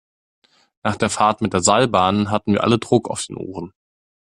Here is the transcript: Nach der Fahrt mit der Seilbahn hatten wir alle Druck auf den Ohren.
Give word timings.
Nach 0.81 0.95
der 0.95 1.11
Fahrt 1.11 1.41
mit 1.43 1.53
der 1.53 1.61
Seilbahn 1.61 2.31
hatten 2.31 2.53
wir 2.53 2.63
alle 2.63 2.79
Druck 2.79 3.07
auf 3.07 3.23
den 3.23 3.37
Ohren. 3.37 3.71